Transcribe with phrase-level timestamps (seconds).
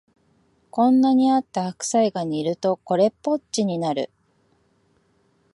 [0.71, 4.09] こんなにあった白菜が煮るとこれっぽっちになる